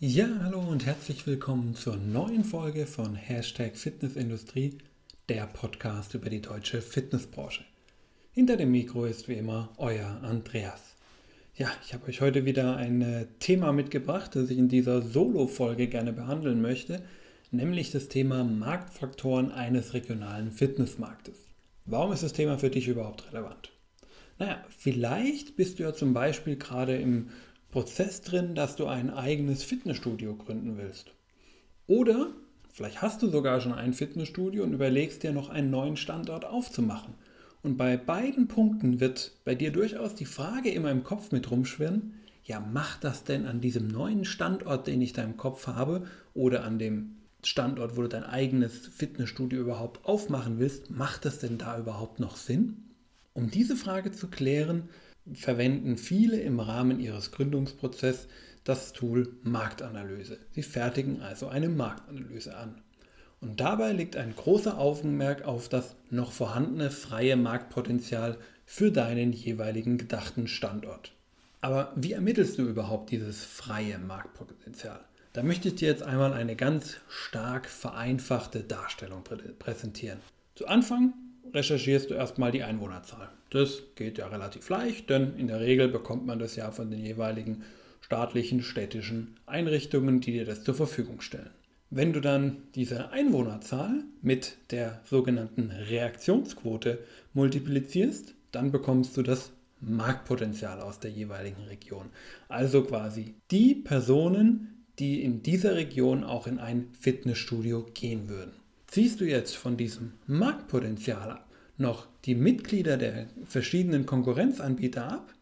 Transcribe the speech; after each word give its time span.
Ja, 0.00 0.28
hallo 0.44 0.60
und 0.60 0.86
herzlich 0.86 1.26
willkommen 1.26 1.74
zur 1.74 1.96
neuen 1.96 2.44
Folge 2.44 2.86
von 2.86 3.16
Hashtag 3.16 3.76
Fitnessindustrie, 3.76 4.78
der 5.28 5.48
Podcast 5.48 6.14
über 6.14 6.30
die 6.30 6.40
deutsche 6.40 6.82
Fitnessbranche. 6.82 7.64
Hinter 8.32 8.56
dem 8.56 8.70
Mikro 8.70 9.06
ist 9.06 9.26
wie 9.26 9.32
immer 9.32 9.70
euer 9.76 10.20
Andreas. 10.22 10.94
Ja, 11.56 11.72
ich 11.84 11.94
habe 11.94 12.06
euch 12.06 12.20
heute 12.20 12.44
wieder 12.44 12.76
ein 12.76 13.02
äh, 13.02 13.26
Thema 13.40 13.72
mitgebracht, 13.72 14.36
das 14.36 14.50
ich 14.50 14.58
in 14.58 14.68
dieser 14.68 15.02
Solo-Folge 15.02 15.88
gerne 15.88 16.12
behandeln 16.12 16.62
möchte, 16.62 17.02
nämlich 17.50 17.90
das 17.90 18.06
Thema 18.06 18.44
Marktfaktoren 18.44 19.50
eines 19.50 19.94
regionalen 19.94 20.52
Fitnessmarktes. 20.52 21.38
Warum 21.86 22.12
ist 22.12 22.22
das 22.22 22.34
Thema 22.34 22.56
für 22.56 22.70
dich 22.70 22.86
überhaupt 22.86 23.32
relevant? 23.32 23.72
Naja, 24.38 24.64
vielleicht 24.68 25.56
bist 25.56 25.80
du 25.80 25.82
ja 25.82 25.92
zum 25.92 26.14
Beispiel 26.14 26.54
gerade 26.54 26.96
im 26.96 27.30
Prozess 27.70 28.22
drin, 28.22 28.54
dass 28.54 28.76
du 28.76 28.86
ein 28.86 29.10
eigenes 29.10 29.62
Fitnessstudio 29.62 30.34
gründen 30.36 30.78
willst. 30.78 31.12
Oder 31.86 32.30
vielleicht 32.72 33.02
hast 33.02 33.22
du 33.22 33.28
sogar 33.28 33.60
schon 33.60 33.72
ein 33.72 33.92
Fitnessstudio 33.92 34.64
und 34.64 34.72
überlegst 34.72 35.22
dir 35.22 35.32
noch 35.32 35.48
einen 35.48 35.70
neuen 35.70 35.96
Standort 35.96 36.44
aufzumachen. 36.44 37.14
Und 37.62 37.76
bei 37.76 37.96
beiden 37.96 38.48
Punkten 38.48 39.00
wird 39.00 39.32
bei 39.44 39.54
dir 39.54 39.72
durchaus 39.72 40.14
die 40.14 40.24
Frage 40.24 40.70
immer 40.70 40.90
im 40.90 41.04
Kopf 41.04 41.32
mit 41.32 41.50
rumschwirren, 41.50 42.14
ja, 42.44 42.60
macht 42.60 43.04
das 43.04 43.24
denn 43.24 43.44
an 43.44 43.60
diesem 43.60 43.88
neuen 43.88 44.24
Standort, 44.24 44.86
den 44.86 45.02
ich 45.02 45.12
da 45.12 45.22
im 45.22 45.36
Kopf 45.36 45.66
habe, 45.66 46.06
oder 46.32 46.64
an 46.64 46.78
dem 46.78 47.16
Standort, 47.44 47.96
wo 47.96 48.02
du 48.02 48.08
dein 48.08 48.24
eigenes 48.24 48.86
Fitnessstudio 48.86 49.60
überhaupt 49.60 50.04
aufmachen 50.06 50.58
willst, 50.58 50.90
macht 50.90 51.24
das 51.24 51.38
denn 51.38 51.58
da 51.58 51.78
überhaupt 51.78 52.20
noch 52.20 52.36
Sinn? 52.36 52.84
Um 53.34 53.50
diese 53.50 53.76
Frage 53.76 54.12
zu 54.12 54.28
klären, 54.28 54.88
verwenden 55.34 55.96
viele 55.96 56.40
im 56.40 56.60
Rahmen 56.60 57.00
ihres 57.00 57.32
Gründungsprozesses 57.32 58.28
das 58.64 58.92
Tool 58.92 59.34
Marktanalyse. 59.42 60.38
Sie 60.52 60.62
fertigen 60.62 61.22
also 61.22 61.48
eine 61.48 61.68
Marktanalyse 61.68 62.56
an. 62.56 62.82
Und 63.40 63.60
dabei 63.60 63.92
liegt 63.92 64.16
ein 64.16 64.34
großer 64.34 64.78
Augenmerk 64.78 65.44
auf 65.44 65.68
das 65.68 65.96
noch 66.10 66.32
vorhandene 66.32 66.90
freie 66.90 67.36
Marktpotenzial 67.36 68.36
für 68.66 68.90
deinen 68.90 69.32
jeweiligen 69.32 69.96
gedachten 69.96 70.48
Standort. 70.48 71.12
Aber 71.60 71.92
wie 71.96 72.12
ermittelst 72.12 72.58
du 72.58 72.62
überhaupt 72.62 73.10
dieses 73.10 73.44
freie 73.44 73.98
Marktpotenzial? 73.98 75.00
Da 75.32 75.42
möchte 75.42 75.68
ich 75.68 75.76
dir 75.76 75.88
jetzt 75.88 76.02
einmal 76.02 76.32
eine 76.32 76.56
ganz 76.56 76.96
stark 77.08 77.68
vereinfachte 77.68 78.60
Darstellung 78.60 79.22
präsentieren. 79.58 80.18
Zu 80.54 80.66
Anfang 80.66 81.14
recherchierst 81.54 82.10
du 82.10 82.14
erstmal 82.14 82.50
die 82.50 82.64
Einwohnerzahl. 82.64 83.30
Das 83.50 83.82
geht 83.94 84.18
ja 84.18 84.26
relativ 84.28 84.68
leicht, 84.68 85.10
denn 85.10 85.36
in 85.36 85.46
der 85.46 85.60
Regel 85.60 85.88
bekommt 85.88 86.26
man 86.26 86.38
das 86.38 86.56
ja 86.56 86.70
von 86.70 86.90
den 86.90 87.04
jeweiligen 87.04 87.62
staatlichen, 88.00 88.62
städtischen 88.62 89.36
Einrichtungen, 89.46 90.20
die 90.20 90.32
dir 90.32 90.44
das 90.44 90.64
zur 90.64 90.74
Verfügung 90.74 91.20
stellen. 91.20 91.50
Wenn 91.90 92.12
du 92.12 92.20
dann 92.20 92.64
diese 92.74 93.10
Einwohnerzahl 93.12 94.04
mit 94.20 94.58
der 94.70 95.00
sogenannten 95.04 95.70
Reaktionsquote 95.70 96.98
multiplizierst, 97.32 98.34
dann 98.52 98.70
bekommst 98.70 99.16
du 99.16 99.22
das 99.22 99.52
Marktpotenzial 99.80 100.80
aus 100.80 101.00
der 101.00 101.10
jeweiligen 101.10 101.62
Region. 101.64 102.10
Also 102.48 102.82
quasi 102.82 103.34
die 103.50 103.74
Personen, 103.74 104.84
die 104.98 105.22
in 105.22 105.42
dieser 105.42 105.76
Region 105.76 106.24
auch 106.24 106.46
in 106.46 106.58
ein 106.58 106.88
Fitnessstudio 106.98 107.86
gehen 107.94 108.28
würden. 108.28 108.52
Ziehst 108.86 109.20
du 109.20 109.24
jetzt 109.24 109.56
von 109.56 109.76
diesem 109.76 110.14
Marktpotenzial 110.26 111.40
noch 111.76 112.06
die 112.28 112.34
Mitglieder 112.34 112.98
der 112.98 113.26
verschiedenen 113.46 114.04
Konkurrenzanbieter 114.04 115.10
ab, 115.10 115.32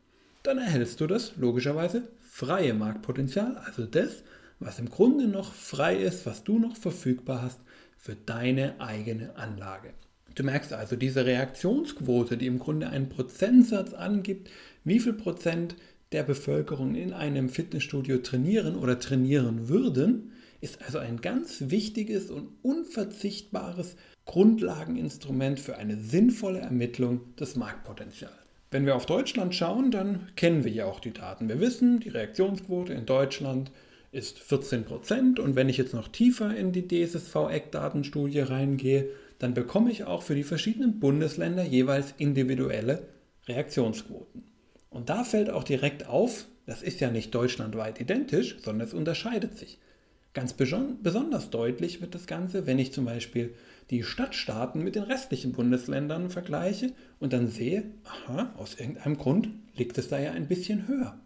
dann 0.44 0.58
erhältst 0.58 1.00
du 1.00 1.08
das 1.08 1.36
logischerweise 1.36 2.08
freie 2.22 2.74
Marktpotenzial, 2.74 3.56
also 3.56 3.86
das, 3.86 4.22
was 4.60 4.78
im 4.78 4.88
Grunde 4.88 5.26
noch 5.26 5.52
frei 5.52 5.96
ist, 5.96 6.26
was 6.26 6.44
du 6.44 6.60
noch 6.60 6.76
verfügbar 6.76 7.42
hast 7.42 7.58
für 7.98 8.14
deine 8.14 8.80
eigene 8.80 9.34
Anlage. 9.34 9.94
Du 10.36 10.44
merkst 10.44 10.72
also 10.72 10.94
diese 10.94 11.26
Reaktionsquote, 11.26 12.36
die 12.36 12.46
im 12.46 12.60
Grunde 12.60 12.88
einen 12.88 13.08
Prozentsatz 13.08 13.92
angibt, 13.92 14.48
wie 14.84 15.00
viel 15.00 15.14
Prozent 15.14 15.74
der 16.12 16.22
Bevölkerung 16.22 16.94
in 16.94 17.12
einem 17.12 17.48
Fitnessstudio 17.48 18.18
trainieren 18.18 18.76
oder 18.76 19.00
trainieren 19.00 19.68
würden, 19.68 20.30
ist 20.66 20.82
also 20.84 20.98
ein 20.98 21.20
ganz 21.20 21.64
wichtiges 21.68 22.28
und 22.28 22.48
unverzichtbares 22.62 23.94
Grundlageninstrument 24.24 25.60
für 25.60 25.76
eine 25.76 25.96
sinnvolle 25.96 26.58
Ermittlung 26.58 27.36
des 27.36 27.54
Marktpotenzials. 27.54 28.34
Wenn 28.72 28.84
wir 28.84 28.96
auf 28.96 29.06
Deutschland 29.06 29.54
schauen, 29.54 29.92
dann 29.92 30.26
kennen 30.34 30.64
wir 30.64 30.72
ja 30.72 30.86
auch 30.86 30.98
die 30.98 31.12
Daten. 31.12 31.48
Wir 31.48 31.60
wissen, 31.60 32.00
die 32.00 32.08
Reaktionsquote 32.08 32.92
in 32.94 33.06
Deutschland 33.06 33.70
ist 34.10 34.40
14 34.40 34.84
Prozent 34.84 35.38
und 35.38 35.54
wenn 35.54 35.68
ich 35.68 35.76
jetzt 35.76 35.94
noch 35.94 36.08
tiefer 36.08 36.56
in 36.56 36.72
die 36.72 36.88
DSSV-Eckdatenstudie 36.88 38.40
reingehe, 38.40 39.08
dann 39.38 39.54
bekomme 39.54 39.92
ich 39.92 40.02
auch 40.02 40.22
für 40.22 40.34
die 40.34 40.42
verschiedenen 40.42 40.98
Bundesländer 40.98 41.62
jeweils 41.62 42.12
individuelle 42.18 43.06
Reaktionsquoten. 43.46 44.42
Und 44.90 45.10
da 45.10 45.22
fällt 45.22 45.48
auch 45.48 45.62
direkt 45.62 46.08
auf, 46.08 46.46
das 46.66 46.82
ist 46.82 46.98
ja 46.98 47.12
nicht 47.12 47.32
deutschlandweit 47.36 48.00
identisch, 48.00 48.56
sondern 48.64 48.88
es 48.88 48.94
unterscheidet 48.94 49.56
sich. 49.56 49.78
Ganz 50.36 50.52
besonders 50.52 51.48
deutlich 51.48 52.02
wird 52.02 52.14
das 52.14 52.26
Ganze, 52.26 52.66
wenn 52.66 52.78
ich 52.78 52.92
zum 52.92 53.06
Beispiel 53.06 53.54
die 53.88 54.02
Stadtstaaten 54.02 54.84
mit 54.84 54.94
den 54.94 55.04
restlichen 55.04 55.52
Bundesländern 55.52 56.28
vergleiche 56.28 56.92
und 57.18 57.32
dann 57.32 57.48
sehe, 57.48 57.84
aha, 58.04 58.52
aus 58.58 58.78
irgendeinem 58.78 59.16
Grund 59.16 59.48
liegt 59.76 59.96
es 59.96 60.08
da 60.08 60.18
ja 60.18 60.32
ein 60.32 60.46
bisschen 60.46 60.88
höher. 60.88 61.18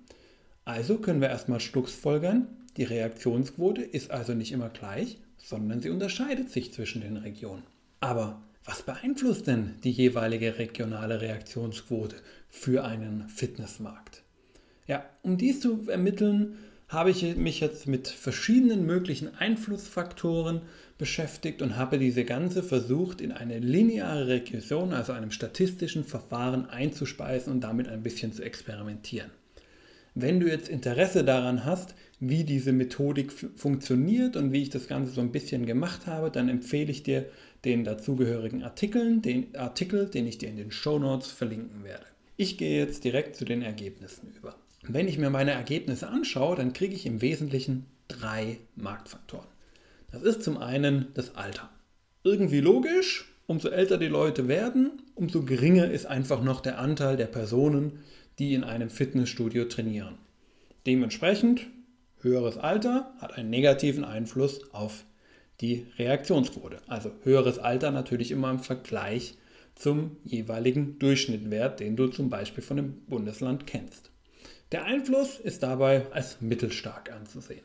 Also 0.64 0.98
können 0.98 1.20
wir 1.20 1.28
erstmal 1.28 1.58
schlussfolgern, 1.58 2.46
die 2.76 2.84
Reaktionsquote 2.84 3.82
ist 3.82 4.12
also 4.12 4.32
nicht 4.34 4.52
immer 4.52 4.68
gleich, 4.68 5.18
sondern 5.38 5.80
sie 5.80 5.90
unterscheidet 5.90 6.50
sich 6.50 6.72
zwischen 6.72 7.02
den 7.02 7.16
Regionen. 7.16 7.64
Aber 7.98 8.40
was 8.64 8.82
beeinflusst 8.82 9.48
denn 9.48 9.74
die 9.82 9.90
jeweilige 9.90 10.56
regionale 10.56 11.20
Reaktionsquote 11.20 12.14
für 12.48 12.84
einen 12.84 13.28
Fitnessmarkt? 13.28 14.22
Ja, 14.86 15.04
um 15.22 15.36
dies 15.36 15.58
zu 15.58 15.88
ermitteln, 15.88 16.58
habe 16.90 17.12
ich 17.12 17.36
mich 17.36 17.60
jetzt 17.60 17.86
mit 17.86 18.08
verschiedenen 18.08 18.84
möglichen 18.84 19.34
Einflussfaktoren 19.36 20.62
beschäftigt 20.98 21.62
und 21.62 21.76
habe 21.76 21.98
diese 21.98 22.24
ganze 22.24 22.64
versucht 22.64 23.20
in 23.20 23.30
eine 23.30 23.60
lineare 23.60 24.26
Regression, 24.26 24.92
also 24.92 25.12
einem 25.12 25.30
statistischen 25.30 26.04
Verfahren 26.04 26.68
einzuspeisen 26.68 27.52
und 27.52 27.60
damit 27.60 27.88
ein 27.88 28.02
bisschen 28.02 28.32
zu 28.32 28.42
experimentieren. 28.42 29.30
Wenn 30.16 30.40
du 30.40 30.48
jetzt 30.48 30.68
Interesse 30.68 31.22
daran 31.22 31.64
hast, 31.64 31.94
wie 32.18 32.42
diese 32.42 32.72
Methodik 32.72 33.32
funktioniert 33.32 34.36
und 34.36 34.52
wie 34.52 34.62
ich 34.62 34.70
das 34.70 34.88
Ganze 34.88 35.12
so 35.12 35.20
ein 35.20 35.30
bisschen 35.30 35.66
gemacht 35.66 36.08
habe, 36.08 36.32
dann 36.32 36.48
empfehle 36.48 36.90
ich 36.90 37.04
dir 37.04 37.26
den 37.64 37.84
dazugehörigen 37.84 38.64
Artikeln, 38.64 39.22
den 39.22 39.54
Artikel, 39.54 40.06
den 40.06 40.26
ich 40.26 40.38
dir 40.38 40.48
in 40.48 40.56
den 40.56 40.72
Show 40.72 40.98
Notes 40.98 41.30
verlinken 41.30 41.84
werde. 41.84 42.04
Ich 42.36 42.58
gehe 42.58 42.80
jetzt 42.80 43.04
direkt 43.04 43.36
zu 43.36 43.44
den 43.44 43.62
Ergebnissen 43.62 44.32
über. 44.36 44.56
Wenn 44.82 45.08
ich 45.08 45.18
mir 45.18 45.30
meine 45.30 45.52
Ergebnisse 45.52 46.08
anschaue, 46.08 46.56
dann 46.56 46.72
kriege 46.72 46.94
ich 46.94 47.06
im 47.06 47.20
Wesentlichen 47.20 47.86
drei 48.08 48.58
Marktfaktoren. 48.76 49.46
Das 50.10 50.22
ist 50.22 50.42
zum 50.42 50.58
einen 50.58 51.08
das 51.14 51.36
Alter. 51.36 51.70
Irgendwie 52.24 52.60
logisch, 52.60 53.32
umso 53.46 53.68
älter 53.68 53.98
die 53.98 54.08
Leute 54.08 54.48
werden, 54.48 55.02
umso 55.14 55.42
geringer 55.44 55.90
ist 55.90 56.06
einfach 56.06 56.42
noch 56.42 56.60
der 56.60 56.78
Anteil 56.78 57.16
der 57.16 57.26
Personen, 57.26 58.00
die 58.38 58.54
in 58.54 58.64
einem 58.64 58.90
Fitnessstudio 58.90 59.66
trainieren. 59.66 60.18
Dementsprechend, 60.86 61.66
höheres 62.20 62.56
Alter 62.56 63.12
hat 63.18 63.34
einen 63.34 63.50
negativen 63.50 64.04
Einfluss 64.04 64.72
auf 64.72 65.04
die 65.60 65.86
Reaktionsquote. 65.98 66.78
Also 66.86 67.12
höheres 67.22 67.58
Alter 67.58 67.90
natürlich 67.90 68.30
immer 68.30 68.50
im 68.50 68.60
Vergleich 68.60 69.36
zum 69.74 70.16
jeweiligen 70.24 70.98
Durchschnittwert, 70.98 71.80
den 71.80 71.96
du 71.96 72.08
zum 72.08 72.30
Beispiel 72.30 72.62
von 72.62 72.78
dem 72.78 73.02
Bundesland 73.06 73.66
kennst. 73.66 74.09
Der 74.72 74.84
Einfluss 74.84 75.38
ist 75.40 75.64
dabei 75.64 76.06
als 76.12 76.40
mittelstark 76.40 77.10
anzusehen. 77.10 77.64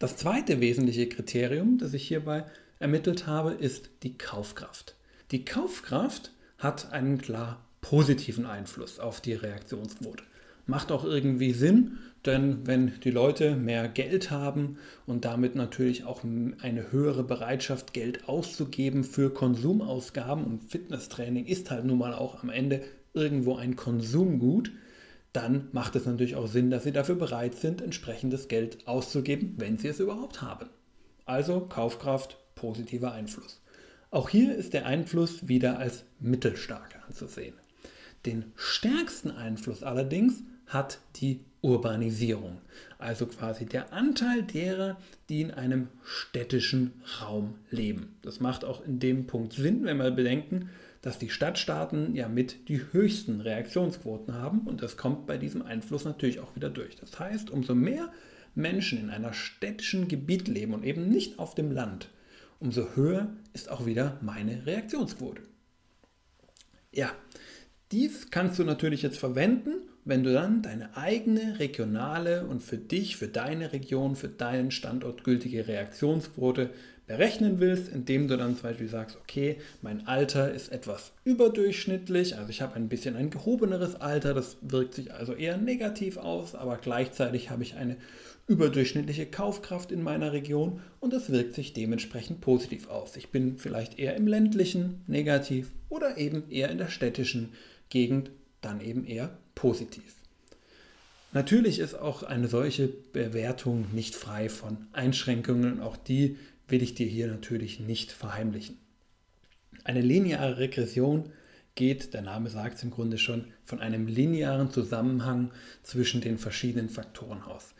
Das 0.00 0.16
zweite 0.16 0.60
wesentliche 0.60 1.08
Kriterium, 1.08 1.78
das 1.78 1.94
ich 1.94 2.08
hierbei 2.08 2.44
ermittelt 2.80 3.26
habe, 3.28 3.52
ist 3.52 3.90
die 4.02 4.18
Kaufkraft. 4.18 4.96
Die 5.30 5.44
Kaufkraft 5.44 6.32
hat 6.58 6.92
einen 6.92 7.18
klar 7.18 7.64
positiven 7.80 8.46
Einfluss 8.46 8.98
auf 8.98 9.20
die 9.20 9.34
Reaktionsquote. 9.34 10.24
Macht 10.66 10.90
auch 10.90 11.04
irgendwie 11.04 11.52
Sinn, 11.52 11.98
denn 12.24 12.66
wenn 12.66 12.98
die 13.04 13.12
Leute 13.12 13.54
mehr 13.54 13.86
Geld 13.88 14.32
haben 14.32 14.78
und 15.06 15.24
damit 15.24 15.54
natürlich 15.54 16.04
auch 16.04 16.24
eine 16.24 16.90
höhere 16.90 17.22
Bereitschaft, 17.22 17.92
Geld 17.92 18.28
auszugeben 18.28 19.04
für 19.04 19.30
Konsumausgaben 19.30 20.44
und 20.44 20.64
Fitnesstraining 20.64 21.46
ist 21.46 21.70
halt 21.70 21.84
nun 21.84 21.98
mal 21.98 22.12
auch 22.12 22.42
am 22.42 22.50
Ende 22.50 22.82
irgendwo 23.14 23.54
ein 23.54 23.76
Konsumgut, 23.76 24.72
dann 25.36 25.68
macht 25.72 25.94
es 25.96 26.06
natürlich 26.06 26.34
auch 26.34 26.46
Sinn, 26.46 26.70
dass 26.70 26.84
Sie 26.84 26.92
dafür 26.92 27.14
bereit 27.14 27.54
sind, 27.54 27.82
entsprechendes 27.82 28.48
Geld 28.48 28.88
auszugeben, 28.88 29.54
wenn 29.58 29.76
Sie 29.76 29.88
es 29.88 30.00
überhaupt 30.00 30.40
haben. 30.40 30.70
Also 31.26 31.60
Kaufkraft, 31.60 32.38
positiver 32.54 33.12
Einfluss. 33.12 33.60
Auch 34.10 34.30
hier 34.30 34.54
ist 34.54 34.72
der 34.72 34.86
Einfluss 34.86 35.46
wieder 35.46 35.78
als 35.78 36.04
mittelstark 36.20 36.98
anzusehen. 37.06 37.54
Den 38.24 38.52
stärksten 38.56 39.30
Einfluss 39.30 39.82
allerdings 39.82 40.42
hat 40.66 40.98
die 41.16 41.40
Urbanisierung. 41.62 42.58
Also 42.98 43.26
quasi 43.26 43.66
der 43.66 43.92
Anteil 43.92 44.42
derer, 44.42 44.96
die 45.28 45.40
in 45.40 45.50
einem 45.50 45.88
städtischen 46.04 46.92
Raum 47.20 47.54
leben. 47.70 48.16
Das 48.22 48.40
macht 48.40 48.64
auch 48.64 48.84
in 48.84 48.98
dem 49.00 49.26
Punkt 49.26 49.54
Sinn, 49.54 49.84
wenn 49.84 49.96
wir 49.96 50.10
bedenken, 50.10 50.70
dass 51.02 51.18
die 51.18 51.30
Stadtstaaten 51.30 52.14
ja 52.14 52.28
mit 52.28 52.68
die 52.68 52.80
höchsten 52.92 53.40
Reaktionsquoten 53.40 54.34
haben 54.34 54.60
und 54.60 54.82
das 54.82 54.96
kommt 54.96 55.26
bei 55.26 55.38
diesem 55.38 55.62
Einfluss 55.62 56.04
natürlich 56.04 56.40
auch 56.40 56.56
wieder 56.56 56.70
durch. 56.70 56.96
Das 56.96 57.18
heißt, 57.18 57.50
umso 57.50 57.74
mehr 57.74 58.12
Menschen 58.54 58.98
in 58.98 59.10
einer 59.10 59.32
städtischen 59.32 60.08
Gebiet 60.08 60.48
leben 60.48 60.74
und 60.74 60.84
eben 60.84 61.08
nicht 61.08 61.38
auf 61.38 61.54
dem 61.54 61.70
Land, 61.70 62.08
umso 62.58 62.96
höher 62.96 63.28
ist 63.52 63.70
auch 63.70 63.86
wieder 63.86 64.18
meine 64.20 64.66
Reaktionsquote. 64.66 65.42
Ja, 66.92 67.12
dies 67.92 68.30
kannst 68.30 68.58
du 68.58 68.64
natürlich 68.64 69.02
jetzt 69.02 69.18
verwenden, 69.18 69.74
wenn 70.06 70.22
du 70.22 70.32
dann 70.32 70.62
deine 70.62 70.96
eigene 70.96 71.58
regionale 71.58 72.46
und 72.46 72.62
für 72.62 72.78
dich, 72.78 73.16
für 73.16 73.26
deine 73.26 73.72
Region, 73.72 74.14
für 74.14 74.28
deinen 74.28 74.70
Standort 74.70 75.24
gültige 75.24 75.66
Reaktionsquote 75.66 76.70
berechnen 77.08 77.58
willst, 77.58 77.88
indem 77.88 78.28
du 78.28 78.36
dann 78.36 78.54
zum 78.54 78.62
Beispiel 78.62 78.88
sagst, 78.88 79.16
okay, 79.16 79.58
mein 79.82 80.06
Alter 80.06 80.52
ist 80.52 80.70
etwas 80.70 81.12
überdurchschnittlich, 81.24 82.36
also 82.36 82.50
ich 82.50 82.62
habe 82.62 82.76
ein 82.76 82.88
bisschen 82.88 83.16
ein 83.16 83.30
gehobeneres 83.30 83.96
Alter, 83.96 84.32
das 84.32 84.58
wirkt 84.60 84.94
sich 84.94 85.12
also 85.12 85.32
eher 85.32 85.56
negativ 85.56 86.18
aus, 86.18 86.54
aber 86.54 86.76
gleichzeitig 86.76 87.50
habe 87.50 87.64
ich 87.64 87.74
eine 87.74 87.96
überdurchschnittliche 88.46 89.26
Kaufkraft 89.26 89.90
in 89.90 90.02
meiner 90.02 90.32
Region 90.32 90.80
und 91.00 91.12
das 91.12 91.30
wirkt 91.30 91.54
sich 91.54 91.72
dementsprechend 91.72 92.40
positiv 92.40 92.88
aus. 92.88 93.16
Ich 93.16 93.30
bin 93.30 93.58
vielleicht 93.58 93.98
eher 93.98 94.14
im 94.14 94.28
ländlichen 94.28 95.02
negativ 95.08 95.72
oder 95.88 96.16
eben 96.16 96.48
eher 96.48 96.70
in 96.70 96.78
der 96.78 96.88
städtischen 96.88 97.50
Gegend 97.88 98.30
dann 98.60 98.80
eben 98.80 99.04
eher 99.04 99.36
positiv. 99.56 100.14
Natürlich 101.32 101.80
ist 101.80 101.94
auch 101.94 102.22
eine 102.22 102.46
solche 102.46 102.86
Bewertung 102.86 103.86
nicht 103.92 104.14
frei 104.14 104.48
von 104.48 104.86
Einschränkungen 104.92 105.72
und 105.72 105.80
auch 105.80 105.96
die 105.96 106.36
will 106.68 106.82
ich 106.82 106.94
dir 106.94 107.06
hier 107.06 107.26
natürlich 107.26 107.80
nicht 107.80 108.12
verheimlichen. 108.12 108.78
Eine 109.82 110.00
lineare 110.00 110.58
Regression 110.58 111.30
geht, 111.74 112.14
der 112.14 112.22
Name 112.22 112.48
sagt 112.48 112.76
es 112.76 112.82
im 112.84 112.90
Grunde 112.90 113.18
schon, 113.18 113.44
von 113.64 113.80
einem 113.80 114.06
linearen 114.06 114.70
Zusammenhang 114.70 115.50
zwischen 115.82 116.20
den 116.20 116.38
verschiedenen 116.38 116.88
Faktoren 116.88 117.42
aus. 117.42 117.74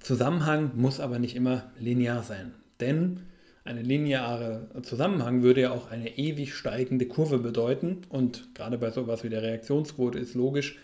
Zusammenhang 0.00 0.72
muss 0.76 1.00
aber 1.00 1.18
nicht 1.18 1.34
immer 1.34 1.72
linear 1.78 2.22
sein, 2.22 2.54
denn 2.80 3.20
eine 3.64 3.82
lineare 3.82 4.68
Zusammenhang 4.82 5.42
würde 5.42 5.62
ja 5.62 5.70
auch 5.72 5.90
eine 5.90 6.16
ewig 6.16 6.54
steigende 6.54 7.06
Kurve 7.06 7.38
bedeuten 7.38 8.02
und 8.08 8.54
gerade 8.54 8.78
bei 8.78 8.90
sowas 8.90 9.24
wie 9.24 9.30
der 9.30 9.42
Reaktionsquote 9.42 10.18
ist 10.18 10.34
logisch, 10.34 10.78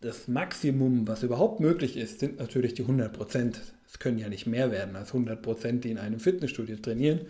das 0.00 0.28
Maximum, 0.28 1.08
was 1.08 1.22
überhaupt 1.22 1.60
möglich 1.60 1.96
ist, 1.96 2.20
sind 2.20 2.38
natürlich 2.38 2.74
die 2.74 2.82
100 2.82 3.12
Prozent. 3.12 3.60
Es 3.88 3.98
können 3.98 4.18
ja 4.18 4.28
nicht 4.28 4.46
mehr 4.46 4.70
werden 4.70 4.96
als 4.96 5.08
100 5.08 5.40
Prozent, 5.40 5.84
die 5.84 5.90
in 5.90 5.98
einem 5.98 6.20
Fitnessstudio 6.20 6.76
trainieren. 6.76 7.20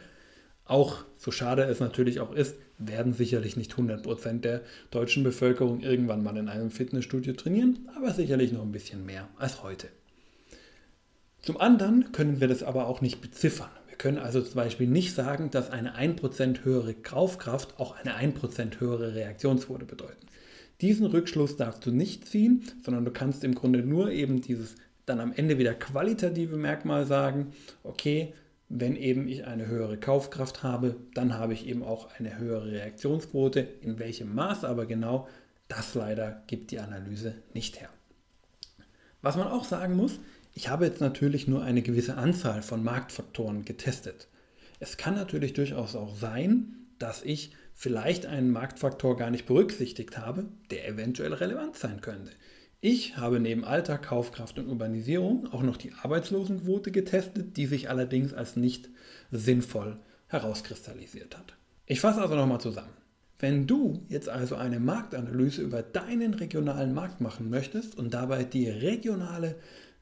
Auch 0.65 1.05
so 1.17 1.31
schade 1.31 1.63
es 1.63 1.79
natürlich 1.79 2.19
auch 2.19 2.35
ist, 2.35 2.57
werden 2.79 3.15
sicherlich 3.15 3.57
nicht 3.57 3.73
100 3.73 4.03
Prozent 4.03 4.45
der 4.45 4.63
deutschen 4.91 5.23
Bevölkerung 5.23 5.81
irgendwann 5.81 6.25
mal 6.25 6.37
in 6.37 6.49
einem 6.49 6.71
Fitnessstudio 6.71 7.35
trainieren, 7.35 7.89
aber 7.97 8.13
sicherlich 8.13 8.53
noch 8.53 8.63
ein 8.63 8.73
bisschen 8.73 9.07
mehr 9.07 9.29
als 9.39 9.63
heute. 9.63 9.89
Zum 11.41 11.61
anderen 11.61 12.11
können 12.11 12.41
wir 12.41 12.49
das 12.49 12.65
aber 12.65 12.89
auch 12.89 13.01
nicht 13.01 13.21
beziffern. 13.21 13.71
Wir 13.87 13.97
können 13.97 14.19
also 14.19 14.43
zum 14.43 14.57
Beispiel 14.57 14.89
nicht 14.89 15.15
sagen, 15.15 15.51
dass 15.53 15.71
eine 15.71 15.97
1% 15.97 16.65
höhere 16.65 16.95
Kaufkraft 16.95 17.79
auch 17.79 17.95
eine 17.97 18.17
1% 18.17 18.81
höhere 18.81 19.15
Reaktionsquote 19.15 19.85
bedeuten. 19.85 20.27
Diesen 20.81 21.07
Rückschluss 21.07 21.57
darfst 21.57 21.87
du 21.87 21.91
nicht 21.91 22.29
ziehen, 22.29 22.65
sondern 22.83 23.05
du 23.05 23.11
kannst 23.11 23.45
im 23.45 23.55
Grunde 23.55 23.81
nur 23.81 24.11
eben 24.11 24.41
dieses 24.43 24.77
dann 25.07 25.21
am 25.21 25.33
Ende 25.33 25.59
wieder 25.59 25.73
qualitative 25.73 26.57
Merkmal 26.57 27.07
sagen, 27.07 27.53
okay, 27.85 28.35
wenn 28.69 28.97
eben 28.97 29.29
ich 29.29 29.47
eine 29.47 29.69
höhere 29.69 29.97
Kaufkraft 29.97 30.65
habe, 30.65 30.97
dann 31.15 31.35
habe 31.35 31.55
ich 31.55 31.67
eben 31.67 31.85
auch 31.85 32.09
eine 32.19 32.37
höhere 32.39 32.73
Reaktionsquote. 32.73 33.61
In 33.81 34.01
welchem 34.01 34.35
Maß 34.35 34.65
aber 34.65 34.87
genau, 34.87 35.29
das 35.69 35.95
leider 35.95 36.43
gibt 36.49 36.73
die 36.73 36.81
Analyse 36.81 37.35
nicht 37.55 37.81
her. 37.81 37.89
Was 39.23 39.37
man 39.37 39.47
auch 39.49 39.65
sagen 39.65 39.95
muss, 39.95 40.19
ich 40.55 40.69
habe 40.69 40.87
jetzt 40.87 41.01
natürlich 41.01 41.47
nur 41.47 41.63
eine 41.63 41.83
gewisse 41.83 42.17
Anzahl 42.17 42.63
von 42.63 42.83
Marktfaktoren 42.83 43.65
getestet. 43.65 44.27
Es 44.81 44.97
kann 44.97 45.15
natürlich 45.15 45.53
durchaus 45.53 45.95
auch 45.95 46.17
sein, 46.17 46.86
dass 46.99 47.23
ich 47.23 47.53
vielleicht 47.75 48.27
einen 48.27 48.51
Marktfaktor 48.51 49.17
gar 49.17 49.31
nicht 49.31 49.47
berücksichtigt 49.47 50.19
habe, 50.19 50.47
der 50.71 50.89
eventuell 50.89 51.33
relevant 51.33 51.77
sein 51.77 52.01
könnte. 52.01 52.33
Ich 52.81 53.17
habe 53.17 53.41
neben 53.41 53.65
Alter, 53.65 53.99
Kaufkraft 53.99 54.59
und 54.59 54.69
Urbanisierung 54.69 55.53
auch 55.53 55.63
noch 55.63 55.77
die 55.77 55.93
Arbeitslosenquote 55.93 56.91
getestet, 56.91 57.57
die 57.57 57.67
sich 57.67 57.91
allerdings 57.91 58.33
als 58.33 58.57
nicht 58.57 58.91
sinnvoll 59.31 59.99
herauskristallisiert 60.29 61.37
hat. 61.37 61.57
Ich 61.87 62.01
fasse 62.01 62.21
also 62.21 62.35
nochmal 62.35 62.61
zusammen. 62.61 62.93
Wenn 63.39 63.67
du 63.67 64.05
jetzt 64.09 64.29
also 64.29 64.57
eine 64.57 64.81
Marktanalyse 64.81 65.63
über 65.63 65.83
deinen 65.83 66.35
regionalen 66.35 66.95
Markt 66.95 67.21
machen 67.21 67.51
möchtest 67.51 67.97
und 67.99 68.15
dabei 68.15 68.45
die 68.45 68.69
regionale 68.69 69.57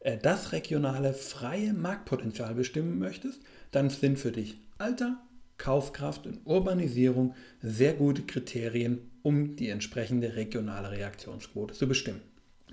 äh, 0.05 0.19
das 0.19 0.52
regionale 0.52 1.12
freie 1.12 1.73
Marktpotenzial 1.73 2.55
bestimmen 2.55 2.99
möchtest, 2.99 3.40
dann 3.73 3.90
sind 3.90 4.19
für 4.19 4.31
dich 4.31 4.56
Alter, 4.79 5.19
Kaufkraft 5.59 6.27
und 6.27 6.41
Urbanisierung 6.45 7.35
sehr 7.62 7.95
gute 7.95 8.23
Kriterien, 8.23 9.11
um 9.23 9.56
die 9.56 9.69
entsprechende 9.69 10.37
regionale 10.37 10.91
Reaktionsquote 10.91 11.75
zu 11.75 11.89
bestimmen. 11.89 12.21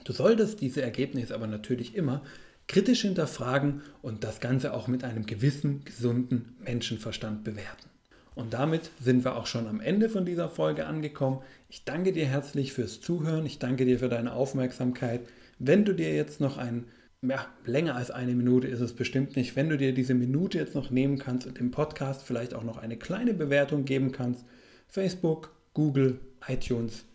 Du 0.04 0.14
solltest 0.14 0.62
diese 0.62 0.82
Ergebnisse 0.82 1.36
aber 1.36 1.48
natürlich 1.48 1.96
immer 1.96 2.24
kritisch 2.68 3.02
hinterfragen 3.02 3.82
und 4.02 4.24
das 4.24 4.40
Ganze 4.40 4.74
auch 4.74 4.88
mit 4.88 5.04
einem 5.04 5.26
gewissen, 5.26 5.84
gesunden 5.86 6.56
Menschenverstand 6.64 7.44
bewerten. 7.44 7.90
Und 8.34 8.54
damit 8.54 8.92
sind 9.02 9.26
wir 9.26 9.36
auch 9.36 9.46
schon 9.46 9.68
am 9.68 9.82
Ende 9.82 10.10
von 10.10 10.26
dieser 10.26 10.50
Folge 10.50 10.86
angekommen. 10.86 11.42
Ich 11.70 11.84
danke 11.84 12.14
dir 12.14 12.26
herzlich 12.26 12.72
fürs 12.72 13.02
Zuhören. 13.02 13.46
Ich 13.46 13.60
danke 13.60 13.86
dir 13.86 14.00
für 14.00 14.08
deine 14.08 14.34
Aufmerksamkeit. 14.34 15.22
Wenn 15.60 15.84
du 15.84 15.94
dir 15.94 16.16
jetzt 16.16 16.40
noch 16.40 16.58
ein 16.58 16.86
ja, 17.22 17.46
länger 17.66 17.96
als 17.96 18.10
eine 18.10 18.34
Minute 18.34 18.68
ist 18.68 18.80
es 18.80 18.94
bestimmt 18.94 19.36
nicht. 19.36 19.56
Wenn 19.56 19.70
du 19.70 19.78
dir 19.78 19.94
diese 19.94 20.16
Minute 20.16 20.58
jetzt 20.58 20.74
noch 20.74 20.90
nehmen 20.90 21.20
kannst 21.20 21.46
und 21.46 21.60
dem 21.60 21.72
Podcast 21.72 22.24
vielleicht 22.24 22.54
auch 22.54 22.64
noch 22.64 22.78
eine 22.78 22.98
kleine 22.98 23.34
Bewertung 23.34 23.86
geben 23.86 24.12
kannst, 24.12 24.44
Facebook, 24.88 25.56
Google, 25.74 26.20
iTunes, 26.48 27.06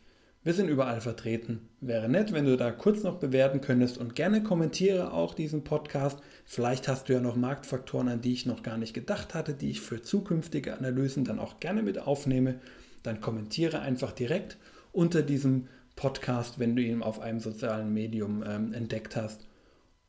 wir 0.45 0.55
sind 0.55 0.69
überall 0.69 1.01
vertreten. 1.01 1.69
Wäre 1.81 2.09
nett, 2.09 2.33
wenn 2.33 2.45
du 2.45 2.57
da 2.57 2.71
kurz 2.71 3.03
noch 3.03 3.19
bewerten 3.19 3.61
könntest 3.61 3.99
und 3.99 4.15
gerne 4.15 4.45
kommentiere 4.45 5.13
auch 5.13 5.35
diesen 5.35 5.65
Podcast. 5.65 6.21
Vielleicht 6.45 6.87
hast 6.87 7.09
du 7.09 7.15
ja 7.15 7.21
noch 7.21 7.35
Marktfaktoren, 7.35 8.09
an 8.09 8.21
die 8.21 8.33
ich 8.33 8.47
noch 8.47 8.63
gar 8.63 8.79
nicht 8.79 8.95
gedacht 8.95 9.35
hatte, 9.35 9.55
die 9.55 9.71
ich 9.71 9.81
für 9.81 10.03
zukünftige 10.03 10.79
Analysen 10.79 11.25
dann 11.25 11.41
auch 11.41 11.59
gerne 11.59 11.83
mit 11.83 11.99
aufnehme. 11.99 12.61
Dann 13.03 13.21
kommentiere 13.21 13.81
einfach 13.81 14.13
direkt 14.13 14.57
unter 14.93 15.23
diesem 15.23 15.67
Podcast, 15.97 16.61
wenn 16.61 16.77
du 16.77 16.83
ihn 16.83 17.03
auf 17.03 17.19
einem 17.19 17.41
sozialen 17.41 17.93
Medium 17.93 18.45
ähm, 18.47 18.73
entdeckt 18.73 19.17
hast. 19.17 19.46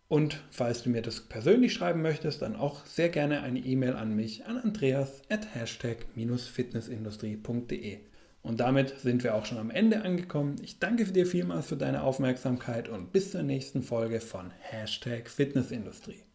Und 0.10 0.42
falls 0.52 0.84
du 0.84 0.90
mir 0.90 1.02
das 1.02 1.20
persönlich 1.22 1.74
schreiben 1.74 2.02
möchtest, 2.02 2.42
dann 2.42 2.56
auch 2.56 2.86
sehr 2.86 3.10
gerne 3.10 3.42
eine 3.42 3.60
E-Mail 3.60 3.92
an 3.94 4.16
mich 4.16 4.46
an 4.46 4.56
andreas 4.58 5.22
at 5.30 5.54
hashtag-fitnessindustrie.de. 5.54 7.98
Und 8.42 8.62
damit 8.62 8.98
sind 9.00 9.26
wir 9.26 9.36
auch 9.36 9.46
schon 9.46 9.58
am 9.58 9.70
Ende 9.70 10.04
angekommen. 10.04 10.56
Ich 10.62 10.80
danke 10.80 11.04
dir 11.06 11.26
vielmals 11.26 11.68
für 11.68 11.76
deine 11.76 12.04
Aufmerksamkeit 12.04 12.88
und 12.88 13.12
bis 13.12 13.32
zur 13.32 13.44
nächsten 13.44 13.84
Folge 13.84 14.22
von 14.22 14.52
Hashtag 14.62 15.30
Fitnessindustrie. 15.30 16.27